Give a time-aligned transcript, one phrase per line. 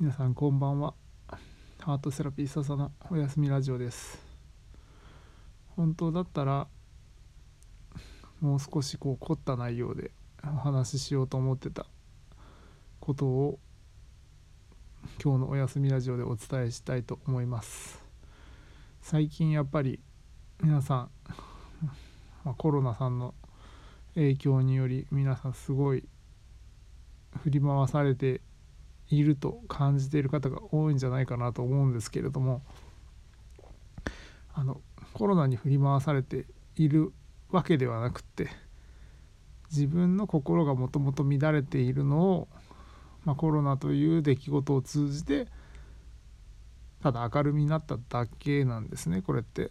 [0.00, 0.94] 皆さんこんばんは。
[1.80, 4.24] ハートセラピー笹のおやすみラジオです。
[5.74, 6.68] 本当だったら
[8.40, 10.12] もう少しこう凝った内容で
[10.44, 11.84] お話ししようと思ってた
[13.00, 13.58] ことを
[15.20, 18.00] 今日のおやすみラジオでお伝えしたいと思います。
[19.02, 19.98] 最近やっぱり
[20.62, 21.10] 皆さん、
[22.44, 23.34] まあ、コロナさんの
[24.14, 26.04] 影響により皆さんすごい
[27.42, 28.42] 振り回されて
[29.10, 32.62] いると感じている方が多いんじゃないかなと思うんですけれども
[34.54, 34.80] あの
[35.12, 36.46] コロナに振り回されて
[36.76, 37.12] いる
[37.50, 38.48] わけではなくって
[39.70, 42.48] 自分の心がもともと乱れているのを、
[43.24, 45.46] まあ、コロナという出来事を通じて
[47.02, 49.70] ただ明るみになっただけなんですねこれって。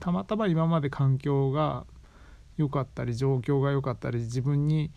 [0.00, 1.84] たまたま今まで環境が
[2.56, 4.92] 良かったり状況が良かったり自分に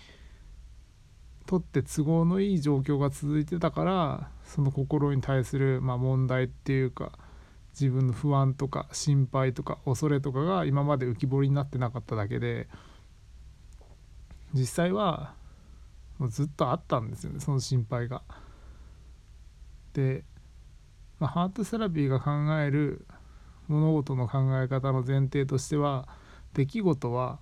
[1.45, 7.11] とって都合のいい状況が続いてたからその心に対する、まあ、問題っていうか
[7.73, 12.67] 自分の不安とか心配とか恐れとかが今まで浮き彫りになってなかっただけで
[14.53, 15.33] 実際は
[16.17, 18.21] もうずっとあったんですよねその心配が。
[19.93, 20.23] で、
[21.20, 23.05] まあ、ハートセラピーが考える
[23.67, 26.07] 物事の考え方の前提としては
[26.53, 27.39] 出来事は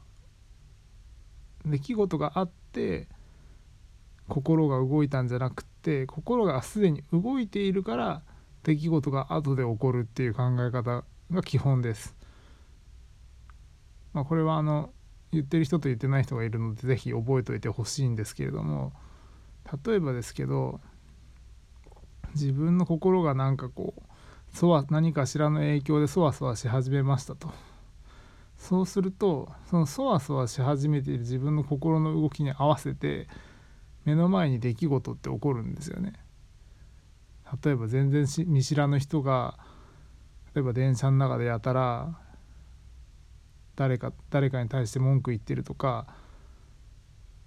[1.65, 3.07] 出来事があって
[4.29, 8.21] 心が動いたんじゃなくって心がすでに動いているから
[8.63, 12.15] 出来事が後で起こるっていう考え方が基本です。
[14.13, 14.91] まあ、これはあの
[15.31, 18.93] 言ってる人と言ってない人がいるので是非覚えておいてほしいんですけれども
[19.85, 20.79] 例えばですけど
[22.33, 24.01] 自分の心がなんかこう
[24.51, 27.51] そわ何かしらの影響でそわそわし始めましたと
[28.57, 33.27] そうするとそのそわそわし始めている自分の心の動きに合わせて
[34.09, 36.13] 目の前に出来事って起こるんですよね。
[37.63, 39.57] 例えば全然見知らぬ人が
[40.55, 42.17] 例えば電車の中でやたら
[43.75, 46.07] 誰か誰かに対して文句言ってるとか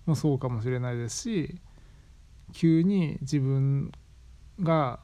[0.07, 1.61] もそうかもしれないですし
[2.53, 3.93] 急に自分
[4.61, 5.01] が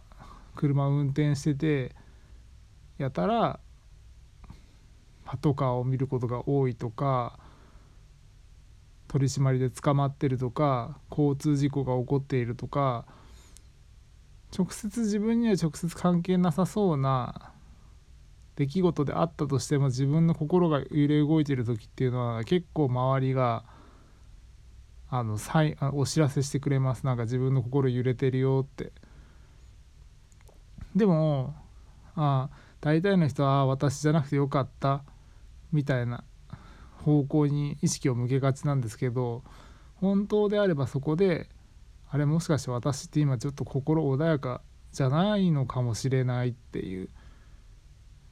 [0.55, 1.97] 車を運転してて
[2.99, 3.61] やたら
[5.25, 7.39] パトカーを見ることが多いとか
[9.09, 13.07] 取り締まりで捕まってるとか交通事故が起こっているとか
[14.57, 17.53] 直接自分には直接関係なさそうな
[18.57, 23.65] 出来事であったとしても自分の心が揺れ動いてる時っていうのは結構周りが
[25.11, 25.39] あの
[25.95, 27.07] お知らせしてくれます。
[27.07, 28.93] なんか自分の心揺れてるよって。
[30.95, 31.55] でも
[32.15, 35.03] ああ大体の人は私じゃなくてよかった。
[35.73, 36.25] みたいな。
[37.09, 39.43] 方向に意識を向けがちなんですけど
[39.95, 41.49] 本当であればそこで
[42.11, 44.61] あれもしかして私って今ちょっと心穏やか
[44.93, 47.09] じゃないのかもしれないっていう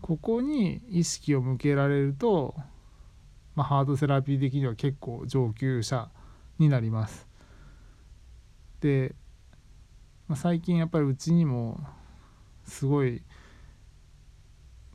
[0.03, 2.55] ここに意識を向けられると、
[3.55, 6.11] まあ、ハードセラピー的には結構上級者
[6.59, 7.27] になります。
[8.81, 9.15] で、
[10.29, 11.81] まあ、最近やっぱりうちにも
[12.67, 13.23] すごい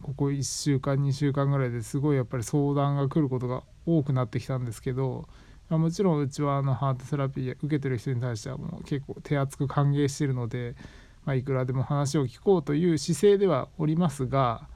[0.02, 5.28] ここ1週間2週間ぐらいですごいやっぱり相談が来ることが多くなってきたんですけど
[5.70, 10.76] もちろんうちはあのハートセラピー受けてる人に対してはもう結構手厚く歓迎してるので、
[11.24, 14.68] まあ、いくらでも話を聞こうという姿勢ではおりますが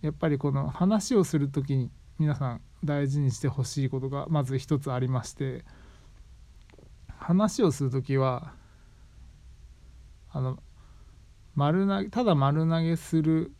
[0.00, 5.64] やっぱりこの話をする時に皆さん大事にしてほしいことがまず一つありまして
[7.16, 8.54] 話をする時は
[10.32, 10.58] あの
[11.54, 13.52] 丸投げただ丸投げする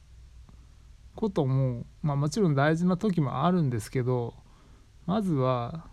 [1.15, 4.35] ことも、まあ、もちろん大事な時もあるんですけど
[5.07, 5.87] まずは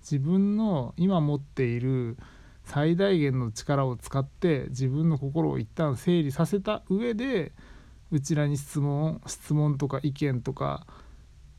[0.00, 2.16] 自分の今持っている
[2.64, 7.52] 最大限の力を使って自分の心を一旦整理させた上で
[8.10, 10.86] うちらに質問質問とか意見とか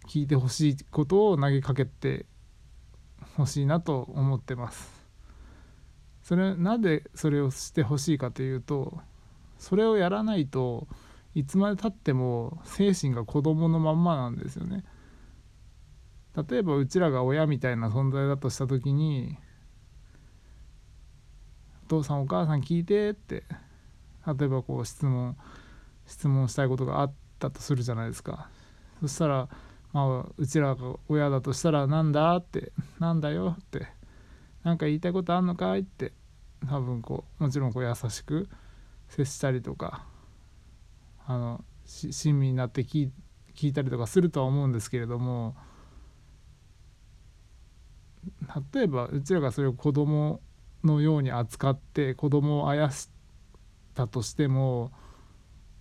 [0.08, 2.26] 聞いてほしいことを投げかけて
[3.36, 5.04] ほしいなと思ってます。
[6.22, 9.00] それなぜそれをしてほしいかというと
[9.58, 10.88] それをやらないと
[11.36, 14.84] いつまでたっても精神が子供のまんまなんですよね。
[16.50, 19.38] 例えばうちらが親みたいな存在だとした時に
[21.86, 23.44] 「お父さんお母さん聞いて」って
[24.26, 25.38] 例えばこう質問
[26.06, 28.50] 質問したいことがあったとするじゃないですか。
[29.02, 29.50] そしたら
[29.92, 33.88] まあうちらが親だとしたら「なんだ?」って「なんだよ?」って
[34.64, 36.14] 「なんか言いたいことあんのかい?」って
[36.68, 38.50] 多分こうもちろんこう優しく
[39.08, 40.08] 接したりとか
[41.26, 43.12] あの親身になって聞
[43.62, 45.56] いたりとかするとは思うんですけれども
[48.74, 50.42] 例えばうちらがそれを子供
[50.84, 53.10] のように扱って子供をあやし
[53.94, 54.92] たとしても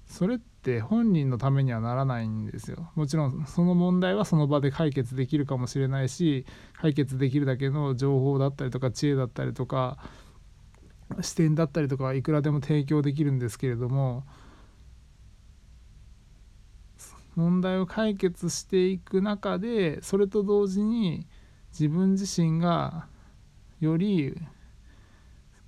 [0.07, 2.91] それって本人のためにはならないんですよ。
[2.95, 6.45] もちろんその問題はその場で解決できるかもしれないし
[6.81, 9.99] 解決できるだけの情報だったりとか知恵だったりとか
[11.21, 14.25] 視点だったりとかいくらでも提供できるんですけれども
[17.35, 21.27] 問題を解決していく中でそれと同時に
[21.73, 23.07] 自分自身が
[23.81, 24.37] より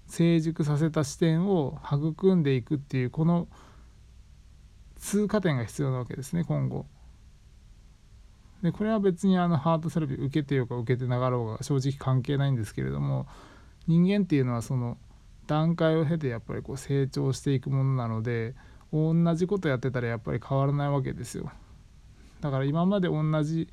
[0.06, 3.48] 成熟させた視点を育んでいくっていうこの
[4.96, 6.86] 通過点が必要なわけですね今後。
[8.62, 13.26] でこれは別にあのハートセラピー受けてようか受けてなかろうが正直関係ないんですけれども
[13.86, 14.96] 人間っていうのはその
[15.46, 18.54] 段階を経てやっぱりこう成長していくものなので
[18.94, 21.50] 同じことやってたらやっぱり変わらないわけですよ。
[22.40, 23.68] だから今まで同じ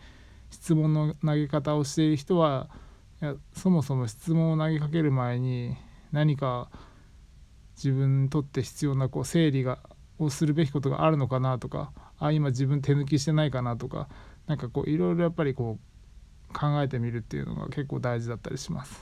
[0.49, 2.69] 質問の投げ方をしている人は
[3.21, 5.77] いやそもそも質問を投げかける前に
[6.11, 6.69] 何か
[7.75, 9.79] 自分にとって必要なこう整理が
[10.17, 14.07] をするべきことがあるのかなとかあ今自分手抜きしてないかなとか
[14.47, 15.77] 何かこういろいろやっぱりこ
[16.49, 18.99] う考えてみるっていうのが結構大事だったりします。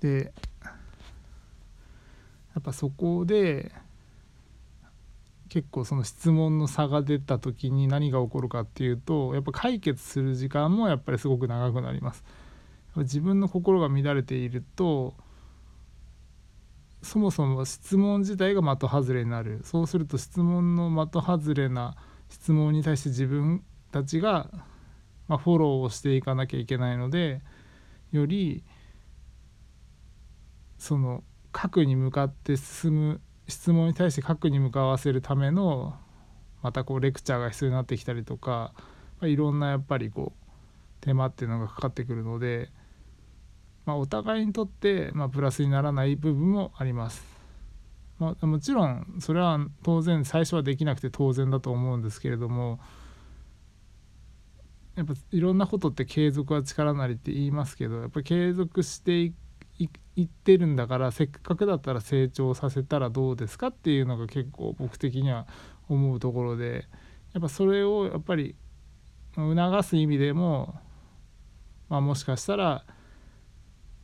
[0.00, 0.32] で
[2.54, 3.72] やっぱそこで
[5.48, 12.24] 結構その質問の差が出た時に何が起こるかっていうとやっぱ解決する時間もやっぱりすごく長くなります。
[12.96, 15.14] 自分の心が乱れていると
[17.02, 21.96] そもそも質問自体が的外れになるそうすると質問の的外れな
[22.28, 24.48] 質問に対して自分たちが、
[25.28, 27.42] ま、フォローをしていかなきゃいけないので
[28.12, 28.64] より
[30.78, 31.22] その
[31.54, 35.94] 核に向かって進む質問に対して核に向かわせるための
[36.62, 38.72] またこうレクチャーが必要になってきたりとか、
[39.20, 40.50] まあ、いろんなやっぱりこう
[41.00, 42.68] 手間っていうのがかかってくるので。
[43.86, 47.22] まあ、お互いにとって、まあ、プラスにならない部分もあります。
[48.18, 52.78] まあ、もちろんそれは当然最初はできなくて当然だと思うんですけれども
[54.94, 59.34] やっぱいろんなことって継続は力なりって言いますけどやっぱり継続していく
[59.78, 65.46] 言ってるんだからせっかくだったら成長させたらどうですかっていうのが結構僕的には
[65.88, 66.86] 思うところで
[67.32, 68.54] やっぱそれをやっぱり
[69.34, 70.76] 促す意味でも、
[71.88, 72.84] まあ、もしかしたら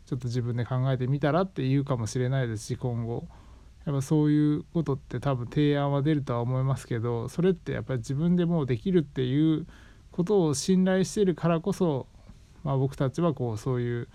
[0.06, 3.26] ちょっと自分で考えてみたらって言うかもしれないですし今後。
[3.86, 9.66] やっぱそういうことって多分提案は出るとは思いますけどそれってやっぱり自分でもうできるっていう
[10.12, 12.06] ことを信頼してるからこそ、
[12.62, 14.08] まあ、僕たちはこうそういう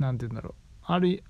[0.00, 1.22] 何て言うんだろうある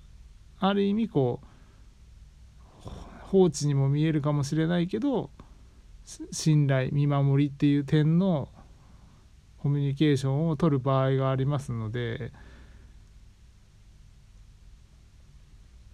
[0.59, 2.89] ある意味こう
[3.21, 5.29] 放置にも見えるかもしれないけど
[6.31, 8.49] 信頼見守りっていう点の
[9.59, 12.33] コミュニケーションを取る場合がありますので。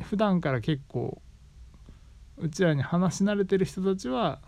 [0.08, 1.22] 普段から結構
[2.38, 4.40] うちらに話し慣れてる人たちは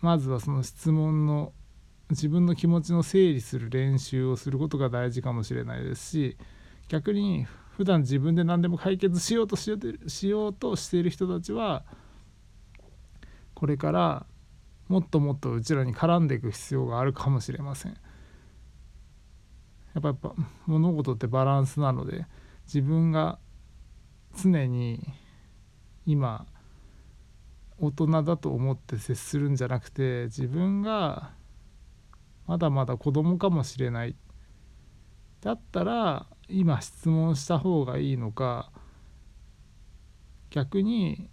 [0.00, 1.52] まずはその質問の
[2.14, 6.36] 自分の気持ちの整理する練習をすることが大事かもしれないですし
[6.88, 7.46] 逆に
[7.76, 11.84] 普段自分で何でも解決しようとしようとしようとしている人たちは
[13.54, 14.26] これから
[14.88, 17.92] もっともっとうちらに絡んでいく必要があるかもしれません。
[17.92, 17.98] や
[20.00, 20.34] っぱやっぱ
[20.66, 22.26] 物事ってバランスなので
[22.66, 23.38] 自分が
[24.36, 25.00] 常に
[26.04, 26.46] 今
[27.78, 31.32] 大人だと思って接するんじゃなくて自分が
[32.46, 34.14] まだまだ子供かもしれない
[35.40, 38.70] だったら今質問した方がいいのか
[40.50, 41.28] 逆に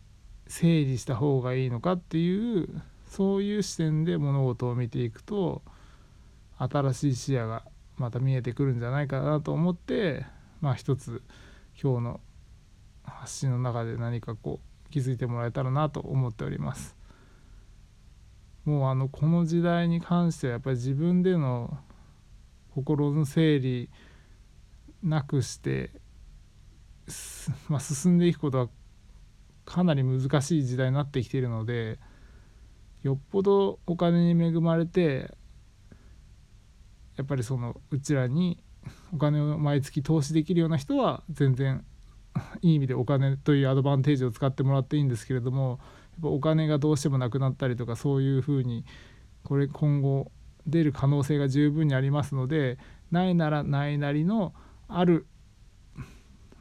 [0.47, 5.61] 整理した方がいいのかっていうそういう視点で物事を見ていくと
[6.57, 7.63] 新しい視野が
[7.97, 10.25] また見えてくるんじゃないかなと思って
[10.59, 11.21] まあ一つ
[11.81, 12.19] 今日の
[13.03, 17.00] 発信の中で何かこう気づいてもらえたらなと思っております。
[18.65, 21.77] もうあのこの時代に関してはやっぱり自分での
[22.73, 23.89] 心の整理
[25.03, 25.91] なくして、
[27.67, 28.69] まあ、進んでいくことは
[29.65, 31.99] かなり難しい時代になってきているので
[33.03, 35.35] よっぽどお金に恵まれて
[37.15, 38.63] やっぱりそのうちらに
[39.13, 41.85] お金を毎月投資できるような人は全然
[42.61, 45.79] いい意味でお金というアドバンテージを使ってもらっていいんですけれども
[46.23, 48.85] お金がどうしてもなくなったりとかそういうふうに
[49.43, 50.31] これ今後
[50.67, 52.77] 出る可能性が十分にありますので
[53.09, 54.53] ないならないなりの
[54.87, 55.25] ある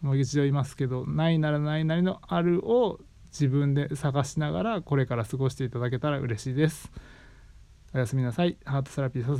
[0.01, 2.99] もう一度言いますけどないならないなりのあるを
[3.31, 6.91] 自分で探しながらこれから過ごしていただけたら嬉しいです。
[7.95, 8.57] おやすみなさい。
[8.65, 9.25] ハートセラピー